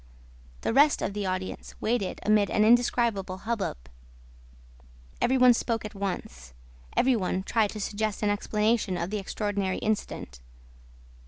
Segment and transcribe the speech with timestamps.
[0.61, 3.77] The rest of the audience waited amid an indescribable hubbub.
[5.21, 6.55] Every one spoke at once.
[6.97, 10.39] Every one tried to suggest an explanation of the extraordinary incident.